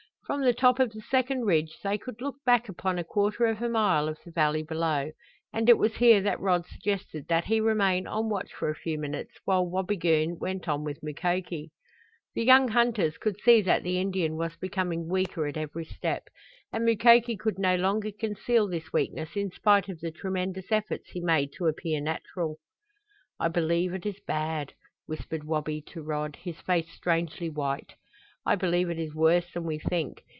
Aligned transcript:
From 0.31 0.45
the 0.45 0.53
top 0.53 0.79
of 0.79 0.93
the 0.93 1.01
second 1.01 1.43
ridge 1.43 1.77
they 1.83 1.97
could 1.97 2.21
look 2.21 2.37
back 2.45 2.69
upon 2.69 2.97
a 2.97 3.03
quarter 3.03 3.47
of 3.47 3.61
a 3.61 3.67
mile 3.67 4.07
of 4.07 4.17
the 4.23 4.31
valley 4.31 4.63
below, 4.63 5.11
and 5.51 5.67
it 5.67 5.77
was 5.77 5.95
here 5.97 6.21
that 6.21 6.39
Rod 6.39 6.65
suggested 6.67 7.27
that 7.27 7.43
he 7.47 7.59
remain 7.59 8.07
on 8.07 8.29
watch 8.29 8.53
for 8.53 8.69
a 8.69 8.73
few 8.79 8.97
minutes 8.97 9.37
while 9.43 9.67
Wabigoon 9.67 10.39
went 10.39 10.69
on 10.69 10.85
with 10.85 11.03
Mukoki. 11.03 11.71
The 12.33 12.45
young 12.45 12.69
hunters 12.69 13.17
could 13.17 13.41
see 13.41 13.61
that 13.63 13.83
the 13.83 13.99
Indian 13.99 14.37
was 14.37 14.55
becoming 14.55 15.09
weaker 15.09 15.47
at 15.47 15.57
every 15.57 15.83
step, 15.83 16.29
and 16.71 16.85
Mukoki 16.85 17.35
could 17.35 17.59
no 17.59 17.75
longer 17.75 18.09
conceal 18.17 18.69
this 18.69 18.93
weakness 18.93 19.35
in 19.35 19.51
spite 19.51 19.89
of 19.89 19.99
the 19.99 20.11
tremendous 20.11 20.71
efforts 20.71 21.09
he 21.09 21.19
made 21.19 21.51
to 21.57 21.67
appear 21.67 21.99
natural. 21.99 22.57
"I 23.37 23.49
believe 23.49 23.93
it 23.93 24.05
is 24.05 24.21
bad," 24.25 24.75
whispered 25.07 25.43
Wabi 25.43 25.81
to 25.87 26.01
Rod, 26.01 26.37
his 26.37 26.61
face 26.61 26.89
strangely 26.89 27.49
white. 27.49 27.95
"I 28.43 28.55
believe 28.55 28.89
it 28.89 28.97
is 28.97 29.13
worse 29.13 29.53
than 29.53 29.65
we 29.65 29.77
think. 29.77 30.23